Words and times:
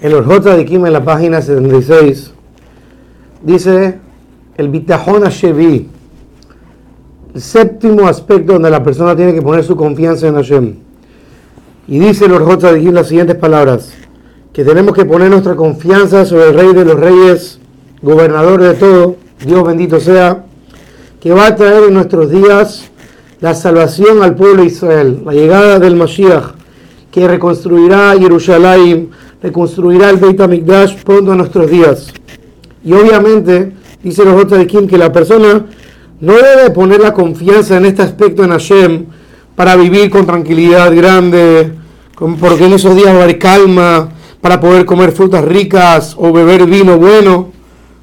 El 0.00 0.12
Orjot 0.12 0.64
Kim 0.66 0.84
en 0.86 0.92
la 0.92 1.04
página 1.04 1.40
76 1.40 2.32
dice 3.42 3.98
el 4.56 4.68
Bitajón 4.68 5.22
Hashevi, 5.22 5.88
el 7.34 7.40
séptimo 7.40 8.08
aspecto 8.08 8.54
donde 8.54 8.70
la 8.70 8.82
persona 8.82 9.14
tiene 9.14 9.32
que 9.32 9.40
poner 9.40 9.62
su 9.62 9.76
confianza 9.76 10.26
en 10.26 10.34
Hashem. 10.34 10.74
Y 11.86 12.00
dice 12.00 12.24
el 12.24 12.32
Orjot 12.32 12.74
Kim 12.74 12.92
las 12.92 13.06
siguientes 13.08 13.36
palabras, 13.36 13.94
que 14.52 14.64
tenemos 14.64 14.94
que 14.94 15.04
poner 15.04 15.30
nuestra 15.30 15.54
confianza 15.54 16.24
sobre 16.24 16.48
el 16.48 16.54
Rey 16.54 16.72
de 16.74 16.84
los 16.84 16.98
Reyes, 16.98 17.60
gobernador 18.02 18.62
de 18.62 18.74
todo, 18.74 19.16
Dios 19.46 19.64
bendito 19.64 20.00
sea, 20.00 20.44
que 21.20 21.32
va 21.32 21.46
a 21.46 21.56
traer 21.56 21.84
en 21.84 21.94
nuestros 21.94 22.30
días 22.30 22.90
la 23.40 23.54
salvación 23.54 24.22
al 24.22 24.34
pueblo 24.34 24.62
de 24.62 24.68
Israel, 24.68 25.22
la 25.24 25.32
llegada 25.32 25.78
del 25.78 25.94
Mashiach, 25.94 26.54
que 27.10 27.28
reconstruirá 27.28 28.14
Jerusalén, 28.18 29.10
reconstruirá 29.44 30.08
el 30.08 30.16
Beit 30.16 30.40
HaMikdash 30.40 31.02
pronto 31.02 31.32
en 31.32 31.38
nuestros 31.38 31.70
días. 31.70 32.14
Y 32.82 32.94
obviamente, 32.94 33.72
dice 34.02 34.24
los 34.24 34.42
otros 34.42 34.58
de 34.58 34.66
Kim, 34.66 34.86
que 34.86 34.96
la 34.96 35.12
persona 35.12 35.66
no 36.20 36.32
debe 36.32 36.70
poner 36.70 37.00
la 37.02 37.12
confianza 37.12 37.76
en 37.76 37.84
este 37.84 38.00
aspecto 38.00 38.42
en 38.42 38.52
Hashem 38.52 39.04
para 39.54 39.76
vivir 39.76 40.08
con 40.08 40.24
tranquilidad 40.24 40.96
grande, 40.96 41.74
porque 42.40 42.64
en 42.64 42.72
esos 42.72 42.96
días 42.96 43.08
va 43.14 43.20
a 43.20 43.24
haber 43.24 43.38
calma, 43.38 44.08
para 44.40 44.58
poder 44.60 44.86
comer 44.86 45.12
frutas 45.12 45.44
ricas 45.44 46.14
o 46.18 46.32
beber 46.32 46.64
vino 46.64 46.96
bueno, 46.96 47.50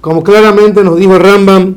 como 0.00 0.22
claramente 0.22 0.82
nos 0.82 0.96
dijo 0.96 1.18
Rambam, 1.18 1.76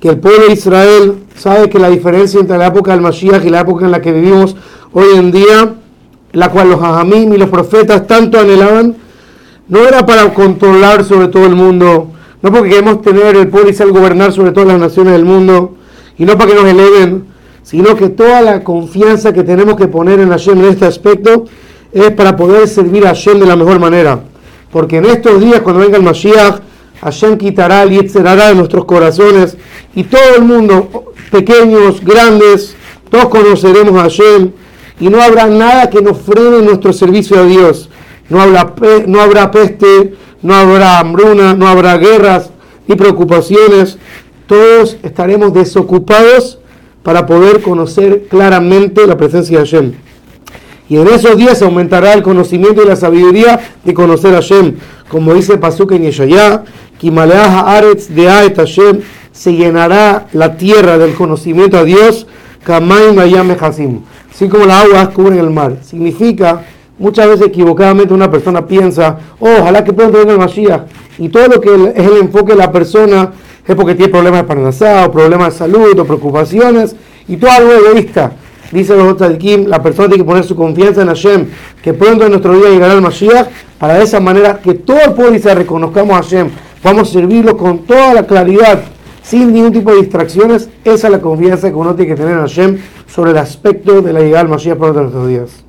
que 0.00 0.10
el 0.10 0.18
pueblo 0.18 0.48
de 0.48 0.52
Israel 0.52 1.14
sabe 1.34 1.70
que 1.70 1.78
la 1.78 1.88
diferencia 1.88 2.40
entre 2.40 2.58
la 2.58 2.66
época 2.66 2.92
del 2.92 3.00
Mashiach 3.00 3.42
y 3.46 3.48
la 3.48 3.60
época 3.60 3.86
en 3.86 3.90
la 3.90 4.02
que 4.02 4.12
vivimos 4.12 4.54
hoy 4.92 5.16
en 5.16 5.30
día 5.30 5.74
la 6.32 6.50
cual 6.50 6.70
los 6.70 6.82
hajamim 6.82 7.32
y 7.32 7.38
los 7.38 7.48
profetas 7.48 8.06
tanto 8.06 8.38
anhelaban, 8.38 8.96
no 9.68 9.80
era 9.80 10.04
para 10.06 10.32
controlar 10.32 11.04
sobre 11.04 11.28
todo 11.28 11.46
el 11.46 11.54
mundo, 11.54 12.10
no 12.42 12.52
porque 12.52 12.70
queremos 12.70 13.02
tener 13.02 13.36
el 13.36 13.48
poder 13.48 13.74
y 13.74 13.90
gobernar 13.90 14.32
sobre 14.32 14.52
todas 14.52 14.68
las 14.68 14.78
naciones 14.78 15.12
del 15.12 15.24
mundo, 15.24 15.76
y 16.16 16.24
no 16.24 16.36
para 16.36 16.50
que 16.50 16.54
nos 16.54 16.64
eleven, 16.66 17.24
sino 17.62 17.94
que 17.96 18.08
toda 18.08 18.40
la 18.40 18.64
confianza 18.64 19.32
que 19.32 19.44
tenemos 19.44 19.76
que 19.76 19.88
poner 19.88 20.20
en 20.20 20.30
Hashem 20.30 20.58
en 20.58 20.70
este 20.70 20.86
aspecto 20.86 21.44
es 21.92 22.10
para 22.12 22.36
poder 22.36 22.66
servir 22.68 23.04
a 23.06 23.10
Hashem 23.10 23.38
de 23.38 23.46
la 23.46 23.56
mejor 23.56 23.78
manera. 23.78 24.20
Porque 24.72 24.96
en 24.96 25.06
estos 25.06 25.40
días, 25.40 25.60
cuando 25.60 25.82
venga 25.82 25.96
el 25.96 26.02
Mashiach, 26.02 26.60
Hashem 27.02 27.36
quitará 27.38 27.82
el 27.82 27.90
Yetzerará 27.90 28.48
de 28.48 28.54
nuestros 28.56 28.84
corazones 28.84 29.56
y 29.94 30.04
todo 30.04 30.36
el 30.36 30.44
mundo, 30.44 31.12
pequeños, 31.30 32.02
grandes, 32.02 32.74
todos 33.10 33.28
conoceremos 33.28 33.96
a 33.98 34.02
Hashem 34.02 34.50
y 35.00 35.08
no 35.08 35.20
habrá 35.22 35.46
nada 35.46 35.90
que 35.90 36.02
nos 36.02 36.18
frene 36.18 36.62
nuestro 36.62 36.92
servicio 36.92 37.38
a 37.38 37.44
Dios. 37.44 37.88
No 38.28 38.40
habrá, 38.40 38.74
no 39.06 39.20
habrá 39.20 39.50
peste, 39.50 40.14
no 40.42 40.54
habrá 40.54 40.98
hambruna, 40.98 41.54
no 41.54 41.66
habrá 41.66 41.96
guerras 41.96 42.50
ni 42.86 42.96
preocupaciones. 42.96 43.98
Todos 44.46 44.96
estaremos 45.02 45.52
desocupados 45.54 46.58
para 47.02 47.26
poder 47.26 47.62
conocer 47.62 48.26
claramente 48.28 49.06
la 49.06 49.16
presencia 49.16 49.58
de 49.58 49.64
Hashem. 49.64 49.92
Y 50.88 50.96
en 50.96 51.08
esos 51.08 51.36
días 51.36 51.60
aumentará 51.62 52.14
el 52.14 52.22
conocimiento 52.22 52.82
y 52.82 52.86
la 52.86 52.96
sabiduría 52.96 53.60
de 53.84 53.94
conocer 53.94 54.32
a 54.32 54.36
Hashem. 54.36 54.76
Como 55.08 55.34
dice 55.34 55.58
Pasuk 55.58 55.92
en 55.92 56.02
Yeshayah, 56.02 56.64
Aretz 57.66 58.08
de 58.08 58.26
Hashem, 58.26 59.00
se 59.32 59.52
llenará 59.54 60.26
la 60.32 60.56
tierra 60.56 60.98
del 60.98 61.14
conocimiento 61.14 61.78
a 61.78 61.84
Dios, 61.84 62.26
así 64.30 64.48
como 64.48 64.66
las 64.66 64.84
aguas 64.84 65.08
cubren 65.08 65.38
el 65.38 65.50
mar. 65.50 65.76
Significa, 65.82 66.62
muchas 66.98 67.28
veces 67.28 67.46
equivocadamente 67.48 68.14
una 68.14 68.30
persona 68.30 68.66
piensa, 68.66 69.18
oh, 69.40 69.48
ojalá 69.60 69.84
que 69.84 69.92
pronto 69.92 70.18
venga 70.18 70.32
el 70.32 70.38
Mashiach. 70.38 70.82
Y 71.18 71.28
todo 71.28 71.48
lo 71.48 71.60
que 71.60 71.74
es 71.74 72.06
el 72.06 72.16
enfoque 72.18 72.52
de 72.52 72.58
la 72.58 72.70
persona 72.70 73.32
es 73.66 73.74
porque 73.74 73.94
tiene 73.94 74.10
problemas 74.10 74.42
de 74.42 74.46
parnasá, 74.46 75.06
o 75.06 75.12
problemas 75.12 75.52
de 75.52 75.58
salud, 75.58 75.98
o 75.98 76.04
preocupaciones, 76.04 76.96
y 77.26 77.36
todo 77.36 77.50
algo 77.50 77.72
egoísta. 77.72 78.32
Dice 78.70 78.94
los 78.96 79.12
otros 79.12 79.36
Kim, 79.38 79.66
la 79.66 79.82
persona 79.82 80.08
tiene 80.08 80.24
que 80.24 80.28
poner 80.28 80.44
su 80.44 80.54
confianza 80.54 81.02
en 81.02 81.08
Hashem, 81.08 81.46
que 81.82 81.94
pronto 81.94 82.24
en 82.24 82.30
nuestro 82.30 82.54
día 82.54 82.68
llegará 82.68 82.92
el 82.92 83.02
Mashiach, 83.02 83.48
para 83.78 83.94
de 83.94 84.04
esa 84.04 84.20
manera 84.20 84.58
que 84.58 84.74
todo 84.74 85.00
el 85.04 85.12
pueblo 85.12 85.34
Israel 85.34 85.58
reconozcamos 85.58 86.12
a 86.18 86.22
Hashem, 86.22 86.50
vamos 86.82 87.08
a 87.08 87.12
servirlo 87.12 87.56
con 87.56 87.78
toda 87.78 88.14
la 88.14 88.26
claridad 88.26 88.82
sin 89.28 89.52
ningún 89.52 89.72
tipo 89.72 89.90
de 89.90 89.98
distracciones. 89.98 90.70
Esa 90.84 91.08
es 91.08 91.12
la 91.12 91.20
confianza 91.20 91.68
que 91.68 91.74
uno 91.74 91.94
tiene 91.94 92.14
que 92.14 92.16
tener 92.16 92.32
en 92.32 92.40
Hashem 92.40 92.78
sobre 93.06 93.32
el 93.32 93.38
aspecto 93.38 94.00
de 94.00 94.12
la 94.12 94.20
llegada 94.20 94.40
al 94.40 94.48
Mashiach 94.48 94.78
por 94.78 94.94
nuestros 94.94 95.28
días. 95.28 95.64